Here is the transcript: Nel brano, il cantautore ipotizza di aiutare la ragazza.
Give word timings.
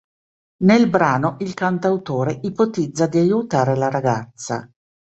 Nel 0.63 0.89
brano, 0.89 1.35
il 1.41 1.53
cantautore 1.53 2.39
ipotizza 2.41 3.05
di 3.05 3.19
aiutare 3.19 3.75
la 3.75 3.87
ragazza. 3.91 4.67